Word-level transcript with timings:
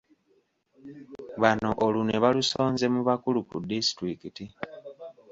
Bano 1.41 1.69
olunwe 1.85 2.17
balusonze 2.25 2.85
mu 2.93 3.01
bakulu 3.07 3.39
ku 3.49 3.55
disitulikiti 3.69 4.45